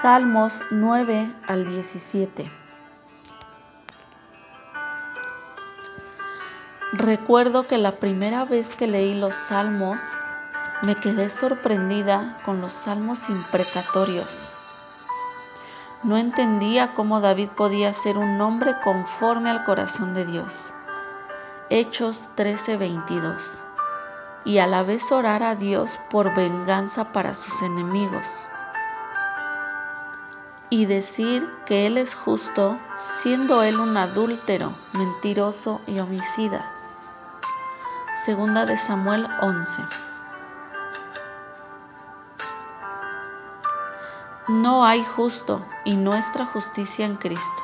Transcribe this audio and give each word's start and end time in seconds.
Salmos 0.00 0.62
9 0.70 1.30
al 1.46 1.66
17. 1.66 2.50
Recuerdo 6.92 7.66
que 7.66 7.76
la 7.76 7.96
primera 7.96 8.46
vez 8.46 8.76
que 8.76 8.86
leí 8.86 9.14
los 9.14 9.34
salmos 9.34 10.00
me 10.80 10.96
quedé 10.96 11.28
sorprendida 11.28 12.38
con 12.46 12.62
los 12.62 12.72
salmos 12.72 13.28
imprecatorios. 13.28 14.54
No 16.02 16.16
entendía 16.16 16.94
cómo 16.94 17.20
David 17.20 17.50
podía 17.50 17.92
ser 17.92 18.16
un 18.16 18.40
hombre 18.40 18.76
conforme 18.82 19.50
al 19.50 19.64
corazón 19.64 20.14
de 20.14 20.24
Dios. 20.24 20.72
Hechos 21.68 22.30
13:22. 22.36 23.62
Y 24.46 24.60
a 24.60 24.66
la 24.66 24.82
vez 24.82 25.12
orar 25.12 25.42
a 25.42 25.56
Dios 25.56 26.00
por 26.08 26.34
venganza 26.34 27.12
para 27.12 27.34
sus 27.34 27.60
enemigos 27.60 28.46
y 30.70 30.86
decir 30.86 31.52
que 31.66 31.86
Él 31.86 31.98
es 31.98 32.14
justo, 32.14 32.78
siendo 33.20 33.62
Él 33.62 33.80
un 33.80 33.96
adúltero, 33.96 34.72
mentiroso 34.92 35.80
y 35.88 35.98
homicida. 35.98 36.72
Segunda 38.24 38.64
de 38.64 38.76
Samuel 38.76 39.26
11. 39.42 39.82
No 44.48 44.84
hay 44.84 45.04
justo 45.04 45.64
y 45.84 45.96
nuestra 45.96 46.46
justicia 46.46 47.04
en 47.04 47.16
Cristo. 47.16 47.62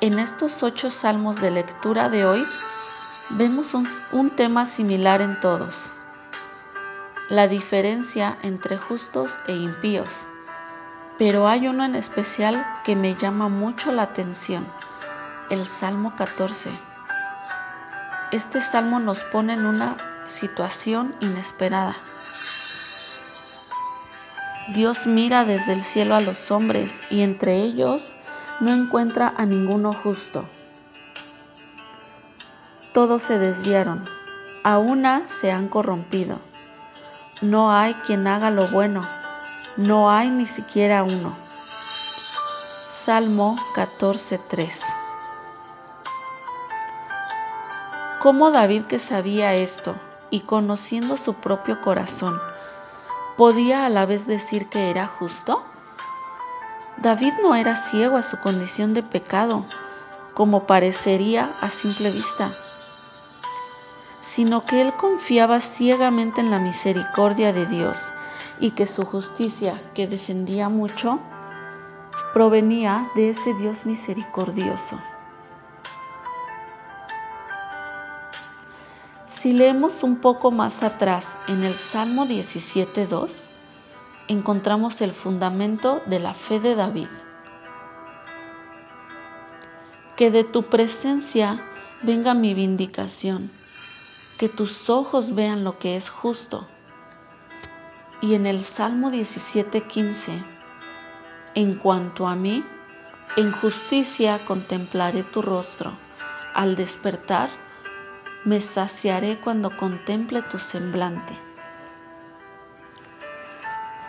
En 0.00 0.18
estos 0.18 0.62
ocho 0.62 0.90
salmos 0.90 1.40
de 1.40 1.50
lectura 1.50 2.08
de 2.08 2.26
hoy 2.26 2.46
vemos 3.30 3.74
un, 3.74 3.88
un 4.12 4.30
tema 4.30 4.66
similar 4.66 5.20
en 5.20 5.40
todos 5.40 5.94
la 7.30 7.48
diferencia 7.48 8.36
entre 8.42 8.76
justos 8.76 9.38
e 9.46 9.54
impíos, 9.54 10.26
pero 11.18 11.48
hay 11.48 11.68
uno 11.68 11.84
en 11.84 11.94
especial 11.94 12.66
que 12.84 12.96
me 12.96 13.14
llama 13.14 13.48
mucho 13.48 13.92
la 13.92 14.02
atención, 14.02 14.66
el 15.48 15.64
Salmo 15.64 16.14
14. 16.16 16.70
Este 18.30 18.60
salmo 18.60 18.98
nos 18.98 19.24
pone 19.24 19.54
en 19.54 19.64
una 19.64 19.96
situación 20.26 21.14
inesperada. 21.20 21.96
Dios 24.74 25.06
mira 25.06 25.46
desde 25.46 25.72
el 25.72 25.80
cielo 25.80 26.14
a 26.14 26.20
los 26.20 26.50
hombres 26.50 27.02
y 27.08 27.22
entre 27.22 27.56
ellos 27.56 28.16
no 28.60 28.72
encuentra 28.74 29.32
a 29.36 29.46
ninguno 29.46 29.94
justo. 29.94 30.44
Todos 32.92 33.22
se 33.22 33.38
desviaron, 33.38 34.04
a 34.62 34.76
una 34.78 35.28
se 35.28 35.50
han 35.52 35.68
corrompido 35.68 36.38
no 37.42 37.72
hay 37.72 37.94
quien 38.06 38.26
haga 38.26 38.50
lo 38.50 38.68
bueno, 38.68 39.06
no 39.76 40.10
hay 40.10 40.30
ni 40.30 40.46
siquiera 40.46 41.02
uno. 41.02 41.36
Salmo 42.84 43.56
14:3 43.74 44.82
¿Cómo 48.22 48.50
David 48.50 48.84
que 48.84 48.98
sabía 48.98 49.54
esto 49.54 49.96
y 50.30 50.40
conociendo 50.40 51.16
su 51.16 51.34
propio 51.34 51.80
corazón, 51.80 52.40
podía 53.36 53.84
a 53.84 53.88
la 53.88 54.06
vez 54.06 54.26
decir 54.26 54.68
que 54.68 54.90
era 54.90 55.06
justo? 55.06 55.62
David 56.98 57.32
no 57.42 57.54
era 57.54 57.76
ciego 57.76 58.16
a 58.16 58.22
su 58.22 58.38
condición 58.38 58.94
de 58.94 59.02
pecado, 59.02 59.66
como 60.32 60.66
parecería 60.66 61.54
a 61.60 61.68
simple 61.68 62.10
vista 62.10 62.54
sino 64.24 64.64
que 64.64 64.80
él 64.80 64.94
confiaba 64.94 65.60
ciegamente 65.60 66.40
en 66.40 66.50
la 66.50 66.58
misericordia 66.58 67.52
de 67.52 67.66
Dios 67.66 67.98
y 68.58 68.70
que 68.70 68.86
su 68.86 69.04
justicia, 69.04 69.80
que 69.92 70.06
defendía 70.06 70.70
mucho, 70.70 71.20
provenía 72.32 73.10
de 73.14 73.28
ese 73.28 73.52
Dios 73.52 73.84
misericordioso. 73.84 74.98
Si 79.26 79.52
leemos 79.52 80.02
un 80.02 80.16
poco 80.16 80.50
más 80.50 80.82
atrás 80.82 81.38
en 81.46 81.62
el 81.62 81.74
Salmo 81.74 82.24
17.2, 82.24 83.44
encontramos 84.28 85.02
el 85.02 85.12
fundamento 85.12 86.00
de 86.06 86.20
la 86.20 86.32
fe 86.32 86.60
de 86.60 86.74
David. 86.74 87.08
Que 90.16 90.30
de 90.30 90.44
tu 90.44 90.62
presencia 90.62 91.60
venga 92.02 92.32
mi 92.32 92.54
vindicación 92.54 93.50
que 94.38 94.48
tus 94.48 94.90
ojos 94.90 95.34
vean 95.34 95.64
lo 95.64 95.78
que 95.78 95.96
es 95.96 96.10
justo. 96.10 96.66
Y 98.20 98.34
en 98.34 98.46
el 98.46 98.62
Salmo 98.62 99.10
17:15, 99.10 100.42
en 101.54 101.74
cuanto 101.76 102.26
a 102.26 102.34
mí, 102.34 102.64
en 103.36 103.52
justicia 103.52 104.44
contemplaré 104.44 105.22
tu 105.22 105.42
rostro. 105.42 105.92
Al 106.54 106.76
despertar, 106.76 107.48
me 108.44 108.60
saciaré 108.60 109.40
cuando 109.40 109.76
contemple 109.76 110.42
tu 110.42 110.58
semblante. 110.58 111.34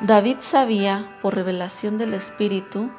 David 0.02 0.38
sabía, 0.40 1.18
por 1.22 1.36
revelación 1.36 1.97
del 1.97 2.13
Espíritu, 2.13 2.92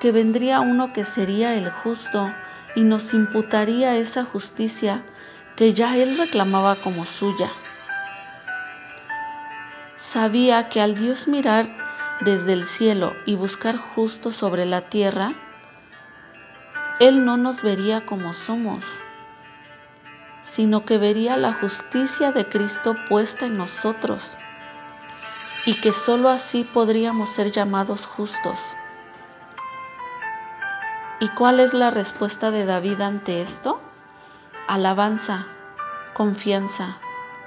que 0.00 0.12
vendría 0.12 0.60
uno 0.60 0.92
que 0.92 1.04
sería 1.04 1.54
el 1.54 1.70
justo 1.70 2.32
y 2.74 2.82
nos 2.82 3.12
imputaría 3.14 3.96
esa 3.96 4.24
justicia 4.24 5.04
que 5.56 5.72
ya 5.72 5.96
él 5.96 6.18
reclamaba 6.18 6.76
como 6.76 7.04
suya. 7.04 7.50
Sabía 9.96 10.68
que 10.68 10.82
al 10.82 10.94
Dios 10.94 11.26
mirar 11.26 11.66
desde 12.20 12.52
el 12.52 12.64
cielo 12.64 13.14
y 13.24 13.34
buscar 13.34 13.76
justo 13.76 14.32
sobre 14.32 14.66
la 14.66 14.82
tierra, 14.82 15.34
Él 17.00 17.24
no 17.24 17.36
nos 17.36 17.62
vería 17.62 18.06
como 18.06 18.32
somos, 18.32 19.00
sino 20.42 20.84
que 20.84 20.98
vería 20.98 21.36
la 21.36 21.52
justicia 21.52 22.32
de 22.32 22.48
Cristo 22.48 22.94
puesta 23.08 23.46
en 23.46 23.56
nosotros 23.56 24.38
y 25.66 25.80
que 25.80 25.92
sólo 25.92 26.28
así 26.28 26.64
podríamos 26.64 27.30
ser 27.30 27.50
llamados 27.50 28.06
justos. 28.06 28.60
¿Y 31.20 31.28
cuál 31.30 31.60
es 31.60 31.72
la 31.72 31.90
respuesta 31.90 32.50
de 32.50 32.66
David 32.66 33.00
ante 33.00 33.40
esto? 33.40 33.80
Alabanza, 34.68 35.46
confianza, 36.12 36.98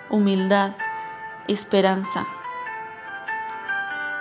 humildad, 0.10 0.72
esperanza. 1.48 2.26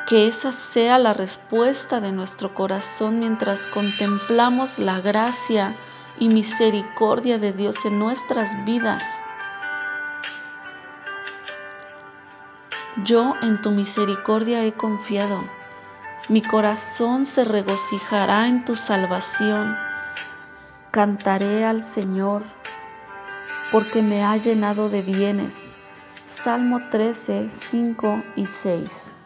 Que 0.08 0.26
esa 0.26 0.52
sea 0.52 0.98
la 0.98 1.12
respuesta 1.12 2.00
de 2.00 2.12
nuestro 2.12 2.54
corazón 2.54 3.20
mientras 3.20 3.66
contemplamos 3.66 4.78
la 4.78 5.00
gracia 5.00 5.76
y 6.18 6.28
misericordia 6.28 7.38
de 7.38 7.52
Dios 7.52 7.84
en 7.84 7.98
nuestras 7.98 8.64
vidas. 8.64 9.04
Yo 13.04 13.34
en 13.42 13.60
tu 13.62 13.70
misericordia 13.70 14.64
he 14.64 14.72
confiado. 14.72 15.44
Mi 16.28 16.42
corazón 16.42 17.24
se 17.24 17.44
regocijará 17.44 18.48
en 18.48 18.64
tu 18.64 18.74
salvación. 18.74 19.76
Cantaré 20.90 21.64
al 21.64 21.80
Señor 21.80 22.42
porque 23.70 24.02
me 24.02 24.22
ha 24.22 24.36
llenado 24.36 24.88
de 24.88 25.02
bienes. 25.02 25.76
Salmo 26.24 26.88
13, 26.90 27.48
5 27.48 28.22
y 28.36 28.46
6. 28.46 29.16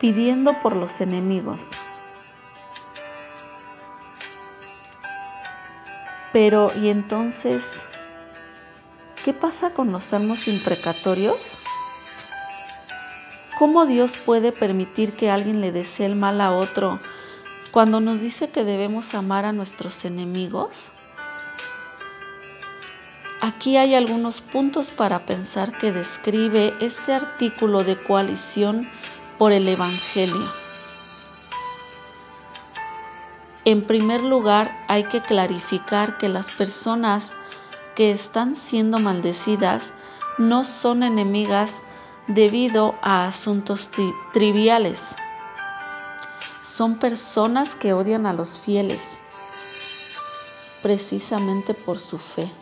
Pidiendo 0.00 0.60
por 0.60 0.76
los 0.76 1.00
enemigos. 1.00 1.72
Pero, 6.32 6.72
¿y 6.76 6.88
entonces 6.88 7.86
qué 9.24 9.32
pasa 9.32 9.72
con 9.72 9.92
los 9.92 10.02
salmos 10.02 10.48
imprecatorios? 10.48 11.58
¿Cómo 13.56 13.86
Dios 13.86 14.12
puede 14.26 14.50
permitir 14.50 15.12
que 15.12 15.30
alguien 15.30 15.60
le 15.60 15.70
desee 15.70 16.06
el 16.06 16.16
mal 16.16 16.40
a 16.40 16.50
otro 16.50 16.98
cuando 17.74 17.98
nos 17.98 18.20
dice 18.20 18.50
que 18.50 18.62
debemos 18.62 19.14
amar 19.14 19.44
a 19.44 19.52
nuestros 19.52 20.04
enemigos, 20.04 20.92
Aquí 23.40 23.76
hay 23.76 23.94
algunos 23.94 24.40
puntos 24.40 24.90
para 24.90 25.26
pensar 25.26 25.76
que 25.76 25.92
describe 25.92 26.72
este 26.80 27.12
artículo 27.12 27.84
de 27.84 28.02
coalición 28.02 28.88
por 29.36 29.52
el 29.52 29.68
Evangelio. 29.68 30.50
En 33.66 33.82
primer 33.82 34.22
lugar, 34.22 34.74
hay 34.88 35.04
que 35.04 35.20
clarificar 35.20 36.16
que 36.16 36.30
las 36.30 36.50
personas 36.52 37.36
que 37.94 38.12
están 38.12 38.56
siendo 38.56 38.98
maldecidas 38.98 39.92
no 40.38 40.64
son 40.64 41.02
enemigas 41.02 41.82
debido 42.28 42.94
a 43.02 43.26
asuntos 43.26 43.90
triviales. 44.32 45.16
Son 46.64 46.98
personas 46.98 47.76
que 47.76 47.92
odian 47.92 48.26
a 48.26 48.32
los 48.32 48.58
fieles 48.58 49.20
precisamente 50.82 51.72
por 51.72 51.98
su 51.98 52.18
fe 52.18 52.52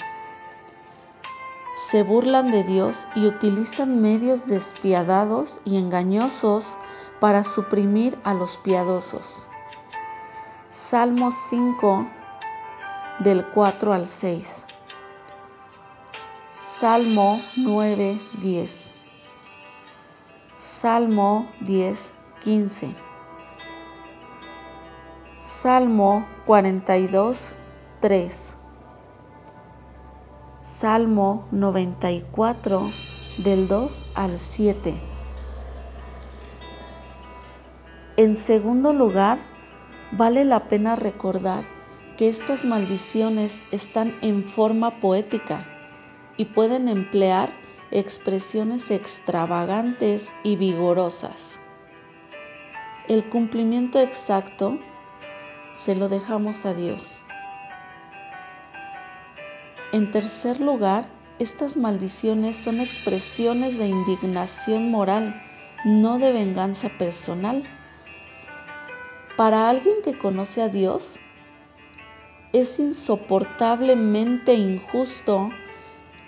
se 1.74 2.02
burlan 2.02 2.50
de 2.50 2.64
Dios 2.64 3.06
y 3.14 3.26
utilizan 3.26 4.00
medios 4.00 4.46
despiadados 4.46 5.60
y 5.64 5.76
engañosos 5.76 6.78
para 7.20 7.44
suprimir 7.44 8.18
a 8.24 8.34
los 8.34 8.56
piadosos. 8.58 9.48
Salmo 10.70 11.30
5 11.30 12.08
del 13.20 13.46
4 13.46 13.92
al 13.92 14.06
6. 14.06 14.66
Salmo 16.60 17.40
9, 17.56 18.20
10. 18.40 18.94
Salmo 20.56 21.50
10, 21.60 22.12
15. 22.42 23.11
Salmo 25.62 26.26
42, 26.46 27.54
3. 28.00 28.56
Salmo 30.60 31.46
94 31.52 32.90
del 33.44 33.68
2 33.68 34.06
al 34.16 34.38
7. 34.38 35.00
En 38.16 38.34
segundo 38.34 38.92
lugar, 38.92 39.38
vale 40.10 40.44
la 40.44 40.66
pena 40.66 40.96
recordar 40.96 41.62
que 42.16 42.28
estas 42.28 42.64
maldiciones 42.64 43.62
están 43.70 44.16
en 44.20 44.42
forma 44.42 44.98
poética 44.98 45.64
y 46.36 46.46
pueden 46.46 46.88
emplear 46.88 47.50
expresiones 47.92 48.90
extravagantes 48.90 50.34
y 50.42 50.56
vigorosas. 50.56 51.60
El 53.06 53.28
cumplimiento 53.28 54.00
exacto 54.00 54.80
se 55.74 55.96
lo 55.96 56.08
dejamos 56.08 56.66
a 56.66 56.74
Dios. 56.74 57.20
En 59.92 60.10
tercer 60.10 60.60
lugar, 60.60 61.06
estas 61.38 61.76
maldiciones 61.76 62.56
son 62.56 62.80
expresiones 62.80 63.78
de 63.78 63.88
indignación 63.88 64.90
moral, 64.90 65.42
no 65.84 66.18
de 66.18 66.32
venganza 66.32 66.88
personal. 66.98 67.64
Para 69.36 69.68
alguien 69.68 69.96
que 70.04 70.16
conoce 70.16 70.62
a 70.62 70.68
Dios, 70.68 71.18
es 72.52 72.78
insoportablemente 72.78 74.54
injusto 74.54 75.50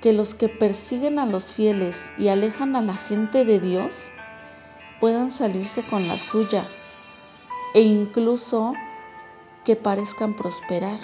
que 0.00 0.12
los 0.12 0.34
que 0.34 0.48
persiguen 0.48 1.18
a 1.18 1.26
los 1.26 1.52
fieles 1.52 2.12
y 2.18 2.28
alejan 2.28 2.76
a 2.76 2.82
la 2.82 2.94
gente 2.94 3.44
de 3.44 3.60
Dios 3.60 4.10
puedan 5.00 5.30
salirse 5.30 5.82
con 5.82 6.08
la 6.08 6.18
suya 6.18 6.66
e 7.74 7.82
incluso 7.82 8.74
que 9.64 9.76
parezcan 9.76 10.34
prosperar. 10.34 11.00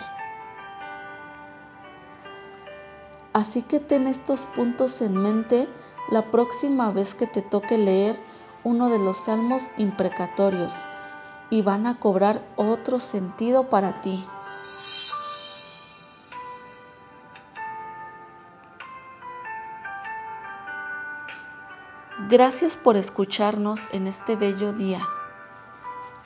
Así 3.32 3.62
que 3.62 3.80
ten 3.80 4.06
estos 4.06 4.42
puntos 4.42 5.00
en 5.02 5.16
mente 5.16 5.68
la 6.10 6.30
próxima 6.30 6.90
vez 6.90 7.14
que 7.14 7.26
te 7.26 7.42
toque 7.42 7.78
leer 7.78 8.20
uno 8.64 8.88
de 8.90 8.98
los 8.98 9.24
salmos 9.24 9.70
imprecatorios 9.76 10.74
y 11.48 11.62
van 11.62 11.86
a 11.86 11.98
cobrar 11.98 12.42
otro 12.56 13.00
sentido 13.00 13.68
para 13.68 14.00
ti. 14.00 14.24
Gracias 22.28 22.76
por 22.76 22.96
escucharnos 22.96 23.80
en 23.92 24.06
este 24.06 24.36
bello 24.36 24.72
día. 24.72 25.00